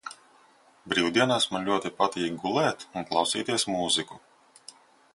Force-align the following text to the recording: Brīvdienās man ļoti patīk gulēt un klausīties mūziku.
Brīvdienās 0.93 1.45
man 1.57 1.69
ļoti 1.71 1.93
patīk 2.01 2.41
gulēt 2.47 2.89
un 2.97 3.09
klausīties 3.13 3.71
mūziku. 3.77 4.23